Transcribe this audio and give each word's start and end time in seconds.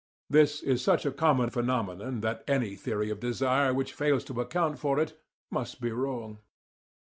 This 0.31 0.63
is 0.63 0.81
such 0.83 1.05
a 1.05 1.11
common 1.11 1.51
phenomenon 1.51 2.21
that 2.21 2.43
any 2.47 2.75
theory 2.75 3.11
of 3.11 3.19
desire 3.19 3.71
which 3.71 3.93
fails 3.93 4.23
to 4.23 4.41
account 4.41 4.79
for 4.79 4.99
it 4.99 5.13
must 5.51 5.79
be 5.79 5.91
wrong. 5.91 6.39